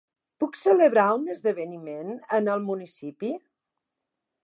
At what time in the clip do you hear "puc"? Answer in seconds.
0.43-0.55